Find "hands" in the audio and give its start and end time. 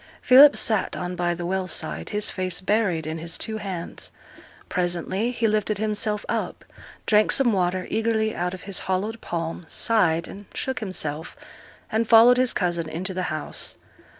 3.57-4.09